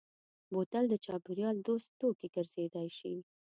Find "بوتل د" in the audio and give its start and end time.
0.51-0.93